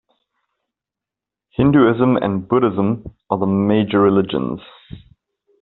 [1.55, 4.59] Hinduism and Buddhism are the major religions.